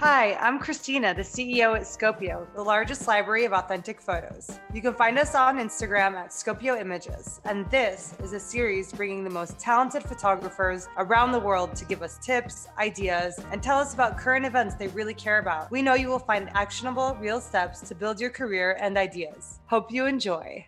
Hi, 0.00 0.34
I'm 0.34 0.60
Christina, 0.60 1.12
the 1.12 1.22
CEO 1.22 1.74
at 1.74 1.82
Scopio, 1.82 2.46
the 2.54 2.62
largest 2.62 3.08
library 3.08 3.44
of 3.46 3.52
authentic 3.52 4.00
photos. 4.00 4.60
You 4.72 4.80
can 4.80 4.94
find 4.94 5.18
us 5.18 5.34
on 5.34 5.58
Instagram 5.58 6.14
at 6.14 6.28
Scopio 6.30 6.80
Images, 6.80 7.40
and 7.44 7.68
this 7.68 8.14
is 8.22 8.32
a 8.32 8.38
series 8.38 8.92
bringing 8.92 9.24
the 9.24 9.30
most 9.30 9.58
talented 9.58 10.04
photographers 10.04 10.86
around 10.98 11.32
the 11.32 11.40
world 11.40 11.74
to 11.74 11.84
give 11.84 12.02
us 12.02 12.16
tips, 12.18 12.68
ideas, 12.78 13.40
and 13.50 13.60
tell 13.60 13.80
us 13.80 13.92
about 13.92 14.16
current 14.16 14.46
events 14.46 14.76
they 14.76 14.86
really 14.86 15.14
care 15.14 15.40
about. 15.40 15.68
We 15.72 15.82
know 15.82 15.94
you 15.94 16.06
will 16.06 16.20
find 16.20 16.48
actionable, 16.54 17.18
real 17.20 17.40
steps 17.40 17.80
to 17.88 17.96
build 17.96 18.20
your 18.20 18.30
career 18.30 18.78
and 18.80 18.96
ideas. 18.96 19.58
Hope 19.66 19.90
you 19.90 20.06
enjoy. 20.06 20.64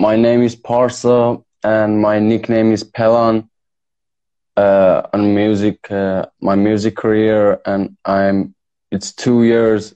My 0.00 0.16
name 0.16 0.42
is 0.42 0.56
Parsa, 0.56 1.44
and 1.62 2.02
my 2.02 2.18
nickname 2.18 2.72
is 2.72 2.82
Pelan 2.82 3.48
uh, 4.56 5.02
on 5.12 5.34
music, 5.34 5.90
uh, 5.90 6.26
my 6.40 6.54
music 6.54 6.96
career, 6.96 7.60
and 7.66 7.96
I'm. 8.04 8.54
It's 8.90 9.12
two 9.12 9.42
years 9.44 9.94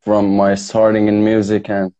from 0.00 0.36
my 0.36 0.54
starting 0.54 1.08
in 1.08 1.24
music, 1.24 1.68
and 1.68 1.92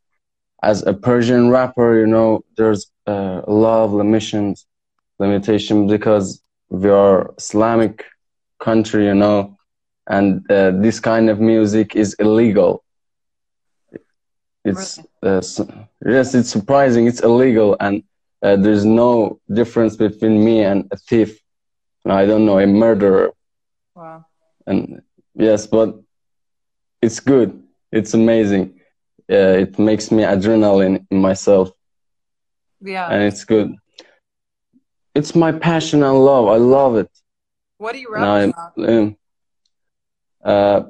as 0.63 0.83
a 0.87 0.93
Persian 0.95 1.51
rapper, 1.51 1.99
you 1.99 2.07
know, 2.07 2.43
there's 2.57 2.91
uh, 3.09 3.41
a 3.47 3.53
lot 3.53 3.85
of 3.85 3.93
limitations, 3.93 4.67
limitation 5.19 5.87
because 5.87 6.43
we 6.71 6.91
are 6.91 7.33
Islamic 7.39 8.05
country, 8.61 9.07
you 9.07 9.15
know, 9.15 9.57
and 10.09 10.45
uh, 10.51 10.71
this 10.73 11.01
kind 11.01 11.29
of 11.31 11.41
music 11.41 11.95
is 11.97 12.15
illegal. 12.19 12.83
It's 14.65 14.99
uh, 15.23 15.41
yes, 16.05 16.35
it's 16.35 16.51
surprising. 16.51 17.07
It's 17.07 17.21
illegal, 17.21 17.77
and 17.81 18.03
uh, 18.43 18.57
there's 18.57 18.85
no 18.85 19.39
difference 19.53 19.97
between 19.97 20.45
me 20.45 20.63
and 20.63 20.87
a 20.93 20.97
thief 20.97 21.39
I 22.13 22.27
don't 22.27 22.47
know, 22.47 22.59
a 22.59 22.67
murderer. 22.67 23.33
Wow. 23.95 24.27
And 24.67 25.03
yes, 25.35 25.67
but 25.67 25.95
it's 27.03 27.21
good. 27.21 27.63
It's 27.93 28.15
amazing. 28.15 28.81
Yeah, 29.29 29.53
it 29.53 29.79
makes 29.79 30.11
me 30.11 30.23
adrenaline 30.23 31.07
in 31.11 31.19
myself. 31.21 31.71
Yeah. 32.81 33.09
And 33.11 33.23
it's 33.25 33.45
good. 33.45 33.75
It's 35.15 35.35
my 35.35 35.53
passion 35.53 36.03
and 36.03 36.25
love. 36.25 36.49
I 36.49 36.57
love 36.57 36.97
it. 36.97 37.11
What 37.79 37.93
do 37.95 38.01
you 38.01 38.09
rap 38.13 38.53
about? 38.77 39.13
Uh, 40.45 40.83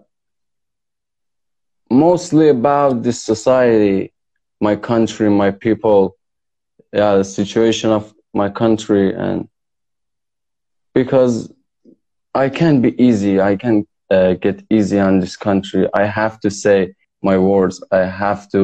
mostly 1.91 2.49
about 2.49 3.03
this 3.03 3.23
society, 3.23 4.13
my 4.61 4.77
country, 4.77 5.31
my 5.31 5.51
people, 5.51 6.17
yeah, 6.93 7.17
the 7.17 7.25
situation 7.25 7.91
of 7.91 8.13
my 8.35 8.49
country 8.51 9.15
and 9.15 9.49
because 10.97 11.53
I 12.35 12.49
can't 12.49 12.81
be 12.81 12.93
easy. 13.09 13.39
I 13.39 13.55
can't 13.57 13.87
uh, 14.11 14.33
get 14.47 14.65
easy 14.71 14.99
on 14.99 15.21
this 15.21 15.37
country. 15.37 15.83
I 15.93 16.05
have 16.07 16.41
to 16.41 16.51
say 16.51 16.95
my 17.23 17.37
words. 17.37 17.77
I 18.01 18.05
have 18.25 18.43
to 18.53 18.63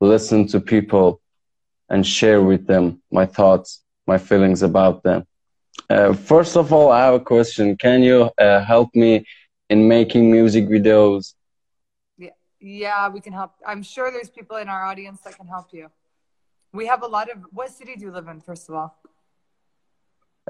listen 0.00 0.40
to 0.48 0.58
people 0.74 1.20
and 1.88 2.04
share 2.04 2.42
with 2.42 2.66
them 2.66 3.00
my 3.12 3.26
thoughts, 3.26 3.68
my 4.08 4.18
feelings 4.18 4.62
about 4.70 5.04
them. 5.04 5.20
Uh, 5.88 6.14
first 6.14 6.56
of 6.56 6.72
all, 6.72 6.90
I 6.90 7.04
have 7.06 7.14
a 7.14 7.24
question. 7.34 7.76
Can 7.76 8.02
you 8.02 8.18
uh, 8.38 8.64
help 8.72 8.88
me 8.96 9.24
in 9.70 9.86
making 9.86 10.32
music 10.32 10.64
videos? 10.66 11.34
Yeah, 12.18 12.30
yeah, 12.60 13.08
we 13.08 13.20
can 13.20 13.32
help. 13.32 13.52
I'm 13.64 13.84
sure 13.84 14.10
there's 14.10 14.30
people 14.30 14.56
in 14.56 14.68
our 14.68 14.82
audience 14.90 15.20
that 15.24 15.36
can 15.36 15.46
help 15.46 15.68
you. 15.72 15.86
We 16.72 16.86
have 16.86 17.02
a 17.04 17.10
lot 17.16 17.30
of. 17.30 17.36
What 17.52 17.70
city 17.70 17.94
do 17.94 18.02
you 18.06 18.10
live 18.10 18.26
in, 18.26 18.40
first 18.40 18.68
of 18.68 18.74
all? 18.74 18.90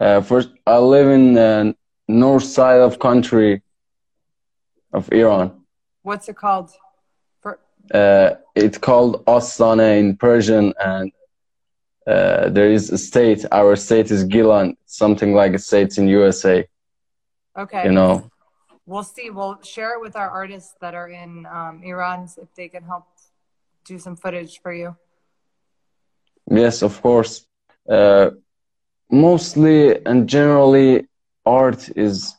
Uh, 0.02 0.20
first, 0.20 0.48
I 0.66 0.78
live 0.78 1.08
in 1.08 1.34
the 1.34 1.76
north 2.08 2.42
side 2.42 2.80
of 2.80 2.98
country 2.98 3.62
of 4.92 5.08
Iran. 5.12 5.62
What's 6.02 6.28
it 6.28 6.34
called? 6.34 6.70
For 7.40 7.60
uh, 7.94 8.30
it's 8.56 8.78
called 8.78 9.24
Astana 9.26 10.00
in 10.00 10.16
Persian, 10.16 10.74
and 10.80 11.12
uh, 12.04 12.48
there 12.48 12.72
is 12.72 12.90
a 12.90 12.98
state. 12.98 13.44
Our 13.52 13.76
state 13.76 14.10
is 14.10 14.24
Gilan, 14.24 14.76
something 14.86 15.34
like 15.34 15.52
a 15.54 15.60
state 15.60 15.96
in 15.98 16.08
USA. 16.08 16.66
Okay. 17.56 17.84
You 17.84 17.92
know. 17.92 18.28
We'll 18.86 19.04
see. 19.04 19.30
We'll 19.30 19.62
share 19.62 19.94
it 19.94 20.00
with 20.00 20.16
our 20.16 20.28
artists 20.28 20.74
that 20.80 20.94
are 20.94 21.10
in 21.10 21.46
um, 21.46 21.80
Iran 21.84 22.28
if 22.42 22.52
they 22.56 22.68
can 22.68 22.82
help 22.82 23.06
do 23.84 24.00
some 24.00 24.16
footage 24.16 24.60
for 24.62 24.72
you. 24.72 24.96
Yes, 26.50 26.82
of 26.82 27.00
course. 27.00 27.46
Uh, 27.88 28.30
mostly 29.12 30.04
and 30.06 30.28
generally 30.28 31.06
art 31.44 31.88
is 31.96 32.34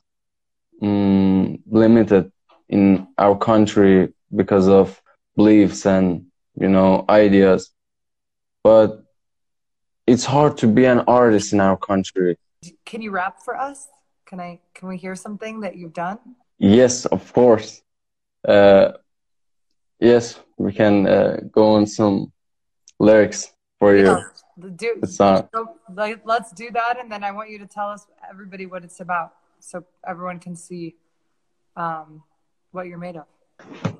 mm, 0.81 1.59
limited 1.69 2.31
in 2.67 3.07
our 3.17 3.37
country 3.37 4.11
because 4.35 4.67
of 4.67 4.99
beliefs 5.35 5.85
and 5.85 6.25
you 6.55 6.67
know 6.67 7.05
ideas. 7.07 7.71
But 8.63 9.03
it's 10.07 10.25
hard 10.25 10.57
to 10.57 10.67
be 10.67 10.85
an 10.85 11.01
artist 11.01 11.53
in 11.53 11.59
our 11.61 11.77
country. 11.77 12.37
Can 12.85 13.01
you 13.01 13.11
rap 13.11 13.41
for 13.45 13.55
us? 13.55 13.87
Can 14.25 14.39
i 14.39 14.59
can 14.73 14.87
we 14.87 14.97
hear 14.97 15.15
something 15.15 15.61
that 15.61 15.75
you've 15.77 15.93
done? 15.93 16.17
Yes 16.57 17.05
of 17.05 17.31
course. 17.33 17.81
Uh, 18.47 18.93
yes 19.99 20.39
we 20.57 20.73
can 20.73 21.07
uh, 21.07 21.37
go 21.51 21.75
on 21.75 21.85
some 21.85 22.31
lyrics 22.99 23.51
for 23.79 23.95
yeah. 23.95 24.23
You 24.61 24.69
do 24.69 25.01
so 25.05 25.47
like, 25.93 26.21
let's 26.25 26.51
do 26.51 26.69
that 26.71 26.99
and 26.99 27.11
then 27.11 27.23
i 27.23 27.31
want 27.31 27.49
you 27.49 27.57
to 27.57 27.65
tell 27.65 27.89
us 27.89 28.07
everybody 28.29 28.65
what 28.65 28.83
it's 28.83 28.99
about 28.99 29.33
so 29.63 29.83
everyone 30.05 30.39
can 30.39 30.55
see 30.55 30.95
um, 31.75 32.23
what 32.71 32.87
you're 32.87 32.97
made 32.97 33.15
of. 33.15 33.25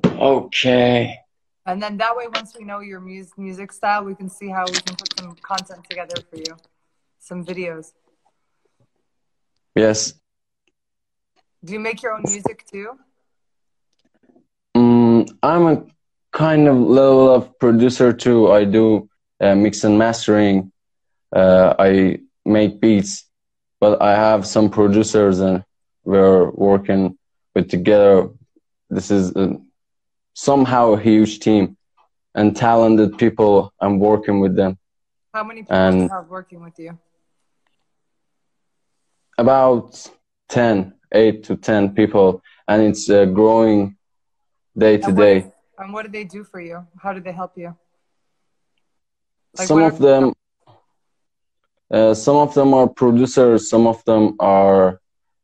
Okay. 0.06 1.18
And 1.66 1.82
then 1.82 1.98
that 1.98 2.16
way 2.16 2.26
once 2.34 2.56
we 2.58 2.66
know 2.66 2.82
your 2.82 3.00
music 3.00 3.38
music 3.38 3.72
style 3.72 4.04
we 4.04 4.16
can 4.16 4.30
see 4.30 4.50
how 4.50 4.66
we 4.66 4.74
can 4.74 4.96
put 4.96 5.18
some 5.18 5.36
content 5.42 5.86
together 5.90 6.16
for 6.30 6.38
you. 6.38 6.58
Some 7.20 7.46
videos. 7.46 7.94
Yes. 9.76 10.14
Do 11.64 11.74
you 11.74 11.80
make 11.80 12.04
your 12.04 12.14
own 12.14 12.24
music 12.26 12.66
too? 12.70 13.00
Um, 14.76 15.26
i'm 15.42 15.66
a 15.68 15.84
kind 16.32 16.68
of 16.68 16.76
level 16.76 17.34
of 17.34 17.58
producer 17.60 18.12
too. 18.12 18.52
I 18.52 18.66
do 18.66 19.10
uh, 19.40 19.56
mix 19.56 19.84
and 19.84 19.98
mastering. 19.98 20.72
Uh, 21.36 21.74
I 21.80 22.20
make 22.46 22.80
beats, 22.80 23.26
but 23.80 24.02
I 24.02 24.16
have 24.16 24.46
some 24.46 24.70
producers 24.70 25.40
and 25.40 25.64
we're 26.04 26.50
working 26.52 27.18
with 27.56 27.70
together. 27.70 28.30
This 28.90 29.10
is 29.10 29.36
a, 29.36 29.58
somehow 30.34 30.94
a 30.94 31.00
huge 31.00 31.40
team 31.40 31.78
and 32.36 32.56
talented 32.56 33.18
people. 33.18 33.74
I'm 33.80 34.00
working 34.00 34.40
with 34.40 34.56
them. 34.56 34.78
How 35.34 35.44
many 35.44 35.64
people 35.64 35.76
and 35.76 36.12
have 36.12 36.28
working 36.28 36.62
with 36.62 36.78
you? 36.78 36.98
About 39.38 40.08
10, 40.50 40.94
8 41.12 41.44
to 41.46 41.56
10 41.56 41.96
people. 41.96 42.44
And 42.68 42.84
it's 42.84 43.10
uh, 43.10 43.26
growing 43.26 43.98
day 44.78 44.98
to 44.98 45.12
day. 45.12 45.52
And 45.78 45.92
what 45.92 46.06
do 46.06 46.12
they 46.12 46.24
do 46.24 46.44
for 46.44 46.62
you? 46.62 46.86
How 47.02 47.14
do 47.14 47.20
they 47.20 47.32
help 47.32 47.58
you? 47.58 47.76
Like 49.58 49.68
some 49.68 49.84
of 49.84 50.00
them, 50.00 50.34
uh, 51.92 52.14
some 52.14 52.38
of 52.38 52.54
them 52.54 52.74
are 52.74 52.88
producers. 52.88 53.70
Some 53.70 53.86
of 53.88 54.04
them 54.06 54.36
are 54.40 55.00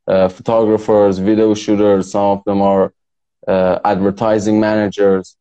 uh, 0.08 0.28
photographers, 0.30 1.20
video 1.20 1.54
shooters. 1.54 2.12
Some 2.12 2.26
of 2.26 2.44
them 2.46 2.62
are 2.62 2.94
uh, 3.48 3.80
advertising 3.86 4.60
managers. 4.60 5.36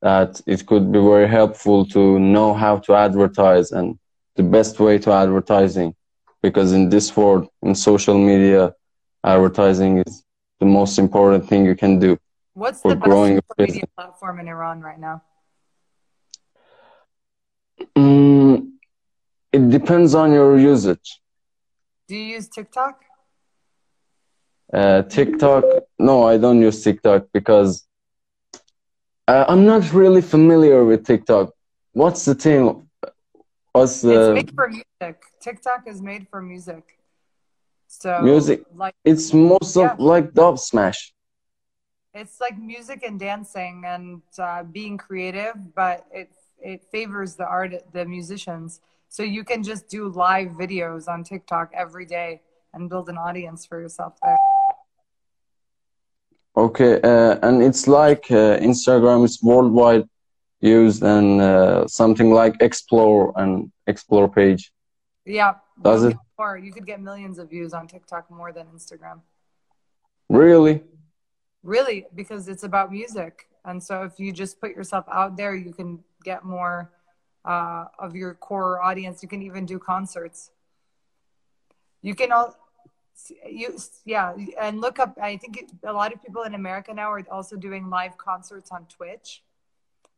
That 0.00 0.40
it 0.46 0.66
could 0.66 0.90
be 0.90 0.98
very 0.98 1.28
helpful 1.28 1.86
to 1.86 2.18
know 2.18 2.54
how 2.54 2.78
to 2.78 2.94
advertise 2.94 3.70
and 3.70 3.98
the 4.34 4.42
best 4.42 4.80
way 4.80 4.98
to 4.98 5.12
advertising, 5.12 5.94
because 6.42 6.72
in 6.72 6.88
this 6.88 7.16
world, 7.16 7.48
in 7.62 7.76
social 7.76 8.18
media, 8.18 8.74
advertising 9.22 9.98
is 10.04 10.24
the 10.58 10.66
most 10.66 10.98
important 10.98 11.48
thing 11.48 11.64
you 11.64 11.76
can 11.76 12.00
do. 12.00 12.18
What's 12.54 12.80
the 12.80 12.96
best 12.96 13.04
growing 13.04 13.40
media 13.56 13.84
platform 13.94 14.40
in 14.40 14.48
Iran 14.48 14.80
right 14.80 14.98
now? 14.98 15.22
Mm, 17.96 18.72
it 19.52 19.70
depends 19.70 20.14
on 20.14 20.32
your 20.32 20.58
usage. 20.58 21.20
Do 22.08 22.16
you 22.16 22.34
use 22.36 22.48
TikTok? 22.48 23.04
Uh, 24.72 25.02
TikTok? 25.02 25.64
No, 25.98 26.26
I 26.26 26.38
don't 26.38 26.60
use 26.60 26.82
TikTok 26.82 27.26
because 27.32 27.86
uh, 29.28 29.44
I'm 29.48 29.64
not 29.66 29.92
really 29.92 30.22
familiar 30.22 30.84
with 30.84 31.06
TikTok. 31.06 31.50
What's 31.92 32.24
the 32.24 32.34
thing? 32.34 32.88
What's 33.72 34.00
the? 34.02 34.34
It's 34.34 34.34
made 34.34 34.54
for 34.54 34.68
music. 34.68 35.22
TikTok 35.40 35.86
is 35.86 36.02
made 36.02 36.26
for 36.28 36.42
music. 36.42 36.98
So 37.88 38.20
music. 38.22 38.64
Like 38.74 38.94
it's 39.04 39.32
most 39.32 39.76
yeah. 39.76 39.92
of 39.92 40.00
like 40.00 40.32
Dubsmash. 40.32 41.12
It's 42.14 42.40
like 42.40 42.58
music 42.58 43.02
and 43.06 43.18
dancing 43.18 43.84
and 43.86 44.22
uh, 44.38 44.64
being 44.64 44.98
creative, 44.98 45.54
but 45.74 46.04
it's 46.12 46.36
it 46.62 46.84
favors 46.90 47.36
the 47.36 47.46
art 47.46 47.72
the 47.92 48.04
musicians 48.04 48.80
so 49.08 49.22
you 49.22 49.44
can 49.44 49.62
just 49.62 49.88
do 49.88 50.08
live 50.08 50.48
videos 50.50 51.08
on 51.08 51.22
tiktok 51.22 51.70
every 51.74 52.06
day 52.06 52.40
and 52.74 52.88
build 52.88 53.08
an 53.08 53.18
audience 53.18 53.66
for 53.66 53.80
yourself 53.80 54.14
there 54.22 54.38
Okay, 56.54 57.00
uh, 57.00 57.38
and 57.42 57.62
it's 57.62 57.88
like 57.88 58.30
uh, 58.30 58.58
Instagram 58.58 59.24
is 59.24 59.42
worldwide 59.42 60.04
used 60.60 61.02
and 61.02 61.40
uh, 61.40 61.86
something 61.88 62.30
like 62.30 62.56
Explore 62.60 63.32
and 63.36 63.72
Explore 63.86 64.28
page. 64.28 64.70
Yeah. 65.24 65.54
Does 65.82 66.04
it? 66.04 66.16
Or 66.36 66.58
you 66.58 66.72
could 66.72 66.86
get 66.86 67.00
millions 67.00 67.38
of 67.38 67.48
views 67.48 67.72
on 67.72 67.86
TikTok 67.86 68.30
more 68.30 68.52
than 68.52 68.66
Instagram. 68.66 69.20
Really? 70.28 70.82
Really, 71.62 72.06
because 72.14 72.48
it's 72.48 72.64
about 72.64 72.92
music. 72.92 73.48
And 73.64 73.82
so 73.82 74.02
if 74.02 74.18
you 74.18 74.32
just 74.32 74.60
put 74.60 74.72
yourself 74.72 75.06
out 75.10 75.36
there, 75.36 75.54
you 75.54 75.72
can 75.72 76.00
get 76.22 76.44
more 76.44 76.90
uh, 77.44 77.86
of 77.98 78.14
your 78.14 78.34
core 78.34 78.82
audience. 78.82 79.22
You 79.22 79.28
can 79.28 79.42
even 79.42 79.66
do 79.66 79.78
concerts. 79.78 80.50
You 82.02 82.14
can 82.14 82.32
all 82.32 82.56
you 83.48 83.78
yeah 84.04 84.34
and 84.60 84.80
look 84.80 84.98
up 84.98 85.16
i 85.20 85.36
think 85.36 85.56
it, 85.56 85.70
a 85.84 85.92
lot 85.92 86.12
of 86.12 86.20
people 86.22 86.42
in 86.42 86.54
america 86.54 86.92
now 86.92 87.12
are 87.12 87.22
also 87.30 87.56
doing 87.56 87.88
live 87.90 88.16
concerts 88.18 88.70
on 88.72 88.86
twitch. 88.86 89.42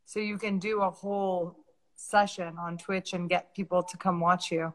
So 0.06 0.21
you 0.21 0.39
can 0.39 0.59
do 0.59 0.83
a 0.83 0.91
whole 0.91 1.56
session 1.97 2.57
on 2.59 2.77
twitch 2.79 3.15
and 3.15 3.29
get 3.29 3.55
people 3.55 3.83
to 3.83 3.97
come 3.97 4.21
watch 4.21 4.53
you. 4.53 4.75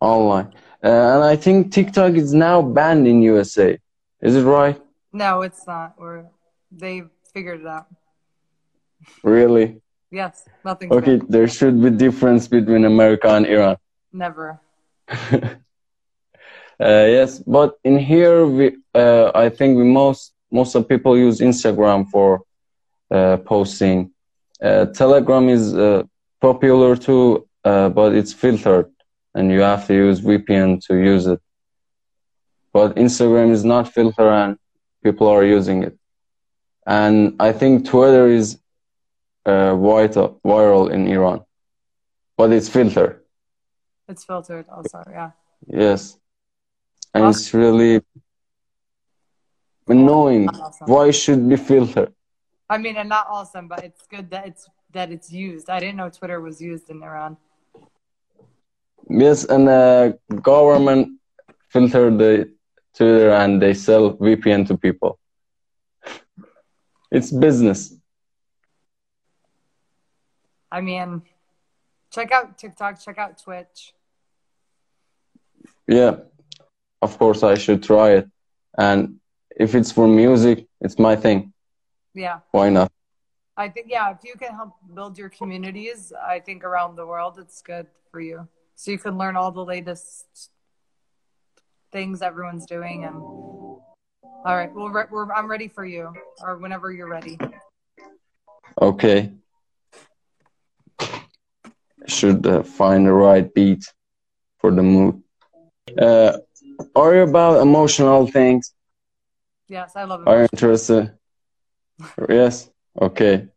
Online. 0.00 0.52
Uh, 0.84 1.14
and 1.14 1.24
i 1.24 1.36
think 1.36 1.72
tiktok 1.72 2.14
is 2.14 2.32
now 2.32 2.62
banned 2.62 3.06
in 3.06 3.22
usa 3.22 3.78
is 4.20 4.34
it 4.36 4.42
right? 4.42 4.80
No 5.12 5.42
it's 5.42 5.66
not. 5.66 5.94
Or 5.96 6.26
they 6.70 7.02
figured 7.32 7.60
it 7.60 7.66
out 7.66 7.86
really 9.22 9.80
yes 10.10 10.48
nothing 10.64 10.92
okay 10.92 11.20
there 11.28 11.48
should 11.48 11.80
be 11.82 11.90
difference 11.90 12.48
between 12.48 12.84
america 12.84 13.28
and 13.28 13.46
iran 13.46 13.76
never 14.12 14.60
Uh, 16.80 17.06
yes, 17.10 17.40
but 17.40 17.76
in 17.82 17.98
here, 17.98 18.46
we, 18.46 18.76
uh, 18.94 19.32
I 19.34 19.48
think 19.48 19.76
we 19.76 19.82
most 19.84 20.32
most 20.50 20.74
of 20.76 20.88
people 20.88 21.18
use 21.18 21.40
Instagram 21.40 22.08
for 22.08 22.42
uh, 23.10 23.36
posting. 23.38 24.12
Uh, 24.62 24.86
Telegram 24.86 25.48
is 25.48 25.74
uh, 25.74 26.04
popular 26.40 26.94
too, 26.96 27.48
uh, 27.64 27.88
but 27.88 28.14
it's 28.14 28.32
filtered, 28.32 28.90
and 29.34 29.50
you 29.50 29.60
have 29.60 29.86
to 29.88 29.94
use 29.94 30.20
VPN 30.20 30.80
to 30.86 30.94
use 30.96 31.26
it. 31.26 31.40
But 32.72 32.94
Instagram 32.94 33.50
is 33.50 33.64
not 33.64 33.92
filtered, 33.92 34.32
and 34.32 34.56
people 35.02 35.26
are 35.26 35.44
using 35.44 35.82
it. 35.82 35.98
And 36.86 37.34
I 37.40 37.50
think 37.52 37.86
Twitter 37.86 38.28
is 38.28 38.56
vital, 39.76 40.40
viral 40.44 40.90
in 40.90 41.06
Iran, 41.06 41.44
but 42.36 42.52
it's 42.52 42.68
filtered. 42.68 43.20
It's 44.08 44.24
filtered, 44.24 44.66
also, 44.68 45.02
yeah. 45.10 45.30
Yes 45.66 46.18
and 47.14 47.24
awesome. 47.24 47.40
it's 47.40 47.54
really 47.54 48.00
annoying. 49.88 50.48
Awesome. 50.48 50.86
Why 50.86 51.10
should 51.10 51.48
be 51.48 51.56
filtered? 51.56 52.12
I 52.70 52.78
mean, 52.78 52.96
and 52.96 53.08
not 53.08 53.26
awesome, 53.28 53.68
but 53.68 53.82
it's 53.82 54.06
good 54.06 54.30
that 54.30 54.46
it's 54.46 54.68
that 54.92 55.10
it's 55.10 55.32
used. 55.32 55.70
I 55.70 55.80
didn't 55.80 55.96
know 55.96 56.10
Twitter 56.10 56.40
was 56.40 56.60
used 56.60 56.90
in 56.90 57.02
Iran. 57.02 57.36
Yes, 59.08 59.44
and 59.44 59.66
the 59.66 60.18
uh, 60.30 60.34
government 60.36 61.18
filtered 61.70 62.18
the 62.18 62.52
Twitter 62.94 63.30
and 63.30 63.60
they 63.60 63.72
sell 63.72 64.16
VPN 64.16 64.66
to 64.68 64.76
people. 64.76 65.18
it's 67.10 67.30
business. 67.30 67.94
I 70.70 70.80
mean, 70.80 71.22
check 72.10 72.32
out 72.32 72.58
TikTok, 72.58 73.00
check 73.00 73.18
out 73.18 73.38
Twitch. 73.42 73.94
Yeah, 75.86 76.16
of 77.00 77.18
course 77.18 77.42
I 77.42 77.54
should 77.54 77.82
try 77.82 78.10
it. 78.10 78.28
And 78.76 79.20
if 79.56 79.74
it's 79.74 79.90
for 79.90 80.06
music, 80.06 80.66
it's 80.80 80.98
my 80.98 81.16
thing. 81.16 81.52
Yeah. 82.14 82.40
Why 82.50 82.68
not? 82.68 82.92
I 83.56 83.68
think 83.68 83.86
yeah, 83.90 84.10
if 84.10 84.18
you 84.22 84.34
can 84.38 84.54
help 84.54 84.74
build 84.94 85.18
your 85.18 85.30
communities, 85.30 86.12
I 86.12 86.38
think 86.40 86.62
around 86.62 86.96
the 86.96 87.06
world, 87.06 87.38
it's 87.38 87.60
good 87.60 87.86
for 88.10 88.20
you. 88.20 88.46
So 88.76 88.92
you 88.92 88.98
can 88.98 89.18
learn 89.18 89.34
all 89.34 89.50
the 89.50 89.64
latest 89.64 90.50
things 91.90 92.22
everyone's 92.22 92.66
doing, 92.66 93.04
and 93.04 93.16
all 93.16 93.82
right, 94.44 94.72
well, 94.72 94.92
we're, 94.92 95.08
we're, 95.10 95.32
I'm 95.32 95.50
ready 95.50 95.66
for 95.66 95.84
you, 95.84 96.12
or 96.40 96.58
whenever 96.58 96.92
you're 96.92 97.08
ready. 97.08 97.36
Okay. 98.80 99.32
Should 102.08 102.46
uh, 102.46 102.62
find 102.62 103.06
the 103.06 103.12
right 103.12 103.52
beat 103.52 103.84
for 104.58 104.70
the 104.70 104.82
mood. 104.82 105.22
Uh, 105.96 106.38
are 106.96 107.14
you 107.14 107.22
about 107.22 107.60
emotional 107.60 108.26
things? 108.26 108.72
Yes, 109.68 109.94
I 109.94 110.04
love 110.04 110.22
it. 110.22 110.28
Are 110.28 110.38
you 110.38 110.48
interested? 110.52 111.12
yes. 112.28 112.70
Okay. 113.00 113.48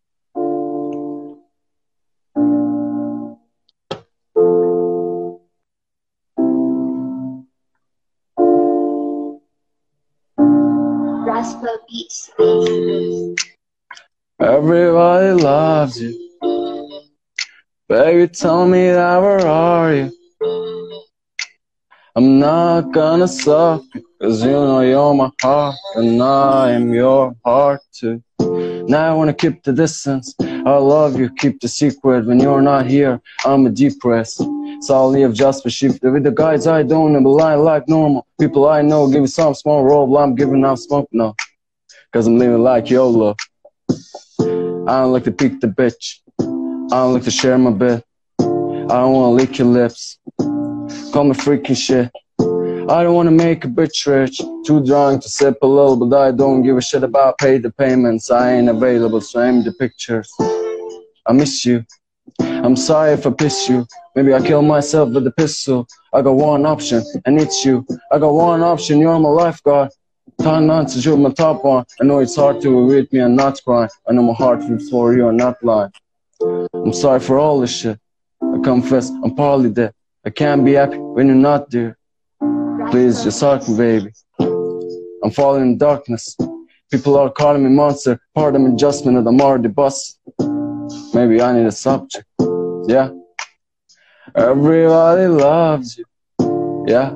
Raspa 11.25 11.77
Beats. 11.87 12.31
Everybody 14.39 15.41
loves 15.41 16.01
you. 16.01 16.30
Baby, 17.91 18.25
tell 18.29 18.65
me 18.65 18.87
that 18.87 19.17
where 19.17 19.45
are 19.45 19.93
you? 19.93 20.11
I'm 22.15 22.39
not 22.39 22.93
gonna 22.93 23.27
suck 23.27 23.83
Cause 24.21 24.41
you 24.45 24.51
know 24.51 24.79
you're 24.79 25.13
my 25.13 25.29
heart 25.41 25.75
And 25.95 26.23
I 26.23 26.71
am 26.71 26.93
your 26.93 27.35
heart 27.43 27.81
too. 27.91 28.23
Now 28.39 29.11
I 29.11 29.13
wanna 29.13 29.33
keep 29.33 29.63
the 29.63 29.73
distance. 29.73 30.33
I 30.39 30.77
love 30.77 31.19
you, 31.19 31.29
keep 31.31 31.59
the 31.59 31.67
secret 31.67 32.27
When 32.27 32.39
you're 32.39 32.61
not 32.61 32.85
here, 32.85 33.19
I'm 33.43 33.65
a 33.65 33.69
depressed 33.69 34.37
So 34.37 34.95
I'll 34.95 35.09
leave 35.09 35.33
just 35.33 35.61
for 35.61 35.69
shift 35.69 36.01
With 36.01 36.23
the 36.23 36.31
guys 36.31 36.67
I 36.67 36.83
don't 36.83 37.11
know, 37.11 37.29
lie 37.29 37.55
like 37.55 37.89
normal. 37.89 38.25
People 38.39 38.69
I 38.69 38.83
know, 38.83 39.09
give 39.09 39.19
me 39.19 39.27
some 39.27 39.53
small 39.53 39.83
role 39.83 40.17
I'm 40.17 40.33
giving 40.33 40.63
out 40.63 40.79
smoke 40.79 41.09
now 41.11 41.35
Cause 42.13 42.25
I'm 42.25 42.37
living 42.37 42.63
like 42.63 42.89
YOLO. 42.89 43.35
I 44.39 45.01
don't 45.01 45.11
like 45.11 45.25
to 45.25 45.33
pick 45.33 45.59
the 45.59 45.67
bitch 45.67 46.20
I 46.91 46.95
don't 46.95 47.13
like 47.13 47.23
to 47.23 47.31
share 47.31 47.57
my 47.57 47.71
bed 47.71 48.03
I 48.39 48.95
don't 48.99 49.13
wanna 49.13 49.31
lick 49.31 49.57
your 49.57 49.67
lips 49.67 50.19
Call 51.11 51.25
me 51.25 51.33
freaking 51.33 51.75
shit. 51.75 52.09
I 52.89 53.03
don't 53.03 53.15
wanna 53.15 53.31
make 53.31 53.65
a 53.65 53.67
bitch 53.67 54.07
rich. 54.07 54.37
Too 54.65 54.85
drunk 54.85 55.23
to 55.23 55.29
sip 55.29 55.57
a 55.61 55.67
little, 55.67 55.97
but 55.97 56.15
I 56.17 56.31
don't 56.31 56.63
give 56.63 56.77
a 56.77 56.81
shit 56.81 57.03
about 57.03 57.37
pay 57.37 57.57
the 57.57 57.69
payments. 57.69 58.31
I 58.31 58.53
ain't 58.53 58.69
available, 58.69 59.19
so 59.19 59.43
aim 59.43 59.61
the 59.61 59.73
pictures. 59.73 60.31
I 61.25 61.33
miss 61.33 61.65
you. 61.65 61.83
I'm 62.39 62.77
sorry 62.77 63.11
if 63.11 63.27
I 63.27 63.31
piss 63.31 63.67
you. 63.67 63.85
Maybe 64.15 64.33
I 64.33 64.39
kill 64.39 64.61
myself 64.61 65.09
with 65.09 65.27
a 65.27 65.31
pistol. 65.31 65.85
I 66.13 66.21
got 66.21 66.35
one 66.35 66.65
option, 66.65 67.03
and 67.25 67.37
it's 67.41 67.65
you. 67.65 67.85
I 68.09 68.17
got 68.17 68.31
one 68.33 68.61
option, 68.61 68.99
you're 68.99 69.19
my 69.19 69.29
lifeguard. 69.29 69.89
Time 70.41 70.65
not 70.65 70.87
to 70.89 71.01
shoot 71.01 71.17
my 71.17 71.31
top 71.31 71.65
one. 71.65 71.85
I 71.99 72.05
know 72.05 72.19
it's 72.19 72.37
hard 72.37 72.61
to 72.61 72.85
with 72.85 73.11
me 73.11 73.19
and 73.19 73.35
not 73.35 73.61
cry. 73.65 73.89
I 74.07 74.13
know 74.13 74.23
my 74.23 74.33
heart 74.33 74.61
beats 74.61 74.89
for 74.89 75.13
you 75.13 75.27
and 75.27 75.37
not 75.37 75.61
lie. 75.61 75.89
I'm 76.41 76.93
sorry 76.93 77.19
for 77.19 77.37
all 77.37 77.59
this 77.59 77.75
shit. 77.75 77.99
I 78.41 78.57
confess, 78.63 79.09
I'm 79.09 79.35
probably 79.35 79.69
dead. 79.69 79.93
I 80.25 80.29
can't 80.29 80.65
be 80.65 80.73
happy 80.73 80.97
when 80.97 81.27
you're 81.27 81.35
not 81.35 81.69
there. 81.69 81.97
Please 82.89 83.23
just 83.23 83.39
hug 83.41 83.67
me, 83.67 83.77
baby. 83.77 84.11
I'm 85.23 85.31
falling 85.31 85.61
in 85.63 85.77
darkness. 85.77 86.35
People 86.91 87.17
are 87.17 87.29
calling 87.29 87.63
me 87.63 87.69
monster. 87.69 88.19
Part 88.35 88.55
of 88.55 88.61
adjustment 88.63 89.17
that 89.17 89.29
I'm 89.29 89.39
already 89.39 89.69
bust. 89.69 90.19
Maybe 91.13 91.41
I 91.41 91.53
need 91.53 91.67
a 91.67 91.71
subject. 91.71 92.25
Yeah. 92.87 93.11
Everybody 94.35 95.27
loves 95.27 95.97
you. 95.97 96.05
Yeah. 96.87 97.13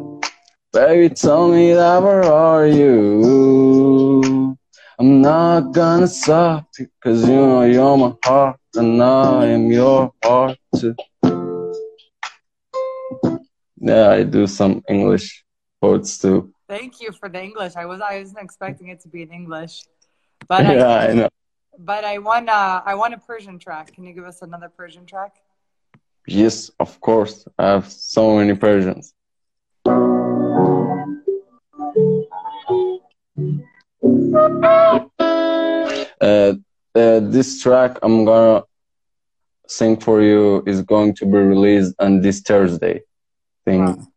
Baby, 0.72 1.14
tell 1.14 1.50
me 1.50 1.74
that 1.74 2.04
where 2.04 2.24
are 2.24 2.68
you? 2.68 3.65
I'm 4.98 5.22
not 5.22 5.74
gonna 5.74 6.08
stop 6.08 6.68
you, 6.80 6.88
cause 7.04 7.28
you 7.28 7.36
know 7.36 7.64
you're 7.64 7.98
my 7.98 8.14
heart, 8.24 8.60
and 8.76 9.04
I 9.04 9.48
am 9.48 9.70
your 9.70 10.14
heart 10.24 10.58
too. 10.78 10.96
Yeah, 13.76 14.10
I 14.12 14.24
do 14.24 14.48
some 14.48 14.84
English 14.88 15.44
quotes 15.82 16.18
too. 16.18 16.54
Thank 16.70 17.02
you 17.02 17.12
for 17.12 17.28
the 17.28 17.44
English. 17.44 17.74
I 17.76 17.86
was 17.86 18.00
I 18.00 18.20
wasn't 18.20 18.40
expecting 18.40 18.88
it 18.88 19.02
to 19.02 19.10
be 19.10 19.22
in 19.22 19.32
English, 19.32 19.84
but 20.48 20.64
yeah, 20.74 20.88
I, 20.88 21.08
I 21.10 21.14
know. 21.14 21.30
But 21.78 22.06
I 22.06 22.18
want 22.20 22.48
uh, 22.48 22.82
I 22.86 22.96
want 22.96 23.14
a 23.14 23.18
Persian 23.18 23.60
track. 23.60 23.94
Can 23.94 24.06
you 24.06 24.14
give 24.14 24.26
us 24.26 24.42
another 24.42 24.70
Persian 24.70 25.06
track? 25.06 25.36
Yes, 26.26 26.72
of 26.80 27.02
course. 27.02 27.46
I 27.60 27.68
have 27.68 27.92
so 27.92 28.38
many 28.38 28.56
Persians. 28.56 29.14
Uh, 36.22 36.54
uh, 36.96 37.20
this 37.20 37.62
track 37.62 37.98
I'm 38.04 38.24
gonna 38.26 38.64
sing 39.68 39.98
for 39.98 40.22
you 40.22 40.64
is 40.66 40.82
going 40.82 41.16
to 41.16 41.26
be 41.26 41.38
released 41.38 41.96
on 42.00 42.22
this 42.22 42.42
Thursday. 42.42 42.98
I 42.98 43.72
think 43.72 43.98
wow. 43.98 44.08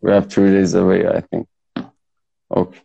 we 0.00 0.10
have 0.12 0.30
three 0.30 0.50
days 0.50 0.74
away. 0.74 1.06
I 1.06 1.20
think. 1.20 1.46
Okay. 2.50 2.80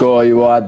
گاهی 0.00 0.34
باید 0.34 0.66